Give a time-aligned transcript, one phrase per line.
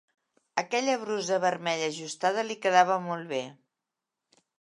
[0.59, 3.43] Aquella brusa vermella ajustada li quedava molt bé